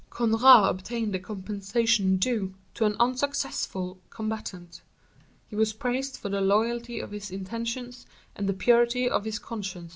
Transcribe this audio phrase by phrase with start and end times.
[0.09, 4.81] Conrart obtained the compensation due to an unsuccessful combatant;
[5.47, 9.89] he was praised for the loyalty of his intentions, and the purity of his conscience.